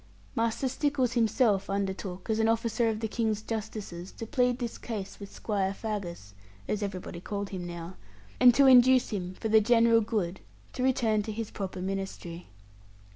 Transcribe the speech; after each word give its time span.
Master 0.35 0.67
Stickles 0.67 1.13
himself 1.13 1.69
undertook, 1.69 2.27
as 2.27 2.39
an 2.39 2.47
officer 2.47 2.89
of 2.89 3.01
the 3.01 3.07
King's 3.07 3.43
Justices 3.43 4.11
to 4.13 4.25
plead 4.25 4.57
this 4.57 4.79
case 4.79 5.19
with 5.19 5.31
Squire 5.31 5.73
Faggus 5.75 6.33
(as 6.67 6.81
everybody 6.81 7.21
called 7.21 7.49
him 7.49 7.67
now), 7.67 7.97
and 8.39 8.51
to 8.55 8.65
induce 8.65 9.09
him, 9.09 9.35
for 9.35 9.47
the 9.49 9.61
general 9.61 10.01
good, 10.01 10.39
to 10.73 10.81
return 10.81 11.21
to 11.21 11.31
his 11.31 11.51
proper 11.51 11.83
ministry. 11.83 12.47